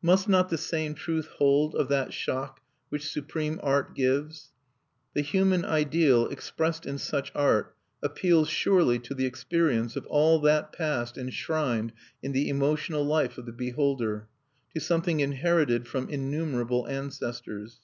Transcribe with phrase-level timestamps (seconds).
[0.00, 4.52] Must not the same truth hold of that shock which supreme art gives?
[5.12, 10.72] The human ideal expressed in such art appeals surely to the experience of all that
[10.72, 11.92] Past enshrined
[12.22, 14.28] in the emotional life of the beholder,
[14.72, 17.80] to something inherited from innumerable ancestors.